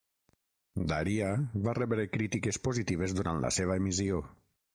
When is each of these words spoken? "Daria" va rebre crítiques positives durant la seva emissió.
"Daria" 0.91 1.27
va 1.67 1.75
rebre 1.79 2.07
crítiques 2.15 2.59
positives 2.69 3.15
durant 3.21 3.45
la 3.45 3.53
seva 3.61 3.79
emissió. 3.85 4.25